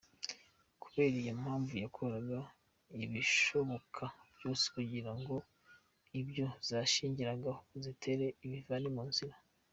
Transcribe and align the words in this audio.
Kubera 0.81 1.15
iyo 1.21 1.33
mpamvu, 1.41 1.73
yakoraga 1.83 2.39
ibishoboka 3.05 4.03
byose 4.35 4.65
kugira 4.75 5.11
ngo 5.19 5.35
ibyo 6.19 6.45
zashingiragaho 6.67 7.61
zitera 7.83 8.25
ibivane 8.45 8.87
mu 8.95 9.03
nzira. 9.09 9.35